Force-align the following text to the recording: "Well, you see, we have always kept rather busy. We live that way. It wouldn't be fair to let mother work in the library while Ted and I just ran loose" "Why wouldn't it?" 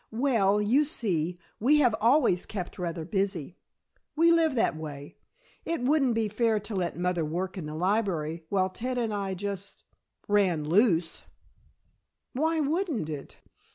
"Well, 0.13 0.59
you 0.59 0.83
see, 0.83 1.37
we 1.59 1.77
have 1.81 1.93
always 2.01 2.47
kept 2.47 2.79
rather 2.79 3.05
busy. 3.05 3.59
We 4.15 4.31
live 4.31 4.55
that 4.55 4.75
way. 4.75 5.17
It 5.63 5.81
wouldn't 5.83 6.15
be 6.15 6.27
fair 6.27 6.59
to 6.59 6.73
let 6.73 6.97
mother 6.97 7.23
work 7.23 7.55
in 7.55 7.67
the 7.67 7.75
library 7.75 8.43
while 8.49 8.71
Ted 8.71 8.97
and 8.97 9.13
I 9.13 9.35
just 9.35 9.83
ran 10.27 10.67
loose" 10.67 11.21
"Why 12.33 12.59
wouldn't 12.59 13.11
it?" 13.11 13.37